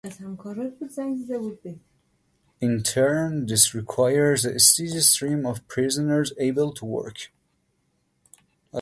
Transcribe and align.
In 2.59 2.81
turn, 2.81 3.45
this 3.45 3.75
requires 3.75 4.45
a 4.45 4.57
steady 4.57 4.99
stream 4.99 5.45
of 5.45 5.67
prisoners 5.67 6.33
able 6.39 6.73
to 6.73 6.85
work. 6.85 7.31